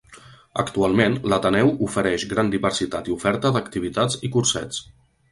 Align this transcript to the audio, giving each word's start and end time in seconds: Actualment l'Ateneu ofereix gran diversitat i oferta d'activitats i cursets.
Actualment 0.61 1.17
l'Ateneu 1.33 1.67
ofereix 1.87 2.25
gran 2.31 2.49
diversitat 2.55 3.11
i 3.11 3.13
oferta 3.17 3.51
d'activitats 3.59 4.17
i 4.29 4.33
cursets. 4.37 4.81